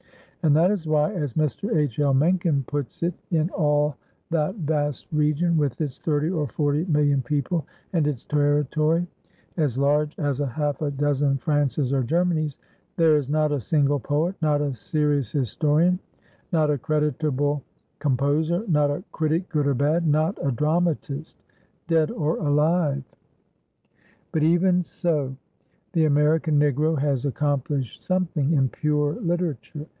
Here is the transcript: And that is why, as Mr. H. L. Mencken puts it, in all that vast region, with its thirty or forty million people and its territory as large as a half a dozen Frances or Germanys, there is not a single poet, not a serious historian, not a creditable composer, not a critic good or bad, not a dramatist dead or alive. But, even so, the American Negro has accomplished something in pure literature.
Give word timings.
And 0.43 0.55
that 0.55 0.71
is 0.71 0.87
why, 0.87 1.13
as 1.13 1.33
Mr. 1.35 1.77
H. 1.77 1.99
L. 1.99 2.15
Mencken 2.15 2.63
puts 2.63 3.03
it, 3.03 3.13
in 3.29 3.51
all 3.51 3.95
that 4.31 4.55
vast 4.55 5.05
region, 5.11 5.55
with 5.55 5.79
its 5.79 5.99
thirty 5.99 6.31
or 6.31 6.47
forty 6.47 6.83
million 6.85 7.21
people 7.21 7.67
and 7.93 8.07
its 8.07 8.25
territory 8.25 9.05
as 9.57 9.77
large 9.77 10.17
as 10.17 10.39
a 10.39 10.47
half 10.47 10.81
a 10.81 10.89
dozen 10.89 11.37
Frances 11.37 11.93
or 11.93 12.01
Germanys, 12.01 12.57
there 12.97 13.17
is 13.17 13.29
not 13.29 13.51
a 13.51 13.61
single 13.61 13.99
poet, 13.99 14.33
not 14.41 14.59
a 14.61 14.73
serious 14.73 15.31
historian, 15.31 15.99
not 16.51 16.71
a 16.71 16.77
creditable 16.79 17.61
composer, 17.99 18.65
not 18.67 18.89
a 18.89 19.03
critic 19.11 19.47
good 19.49 19.67
or 19.67 19.75
bad, 19.75 20.07
not 20.07 20.35
a 20.43 20.49
dramatist 20.51 21.37
dead 21.87 22.09
or 22.09 22.37
alive. 22.37 23.03
But, 24.31 24.41
even 24.41 24.81
so, 24.81 25.35
the 25.93 26.05
American 26.05 26.59
Negro 26.59 26.97
has 26.97 27.27
accomplished 27.27 28.03
something 28.03 28.53
in 28.53 28.69
pure 28.69 29.13
literature. 29.21 29.85